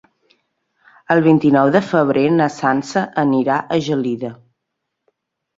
El 1.15 1.19
vint-i-nou 1.27 1.69
de 1.75 1.81
febrer 1.89 2.23
na 2.37 2.47
Sança 2.55 3.05
anirà 3.25 3.59
a 3.61 3.79
Gelida. 3.89 4.33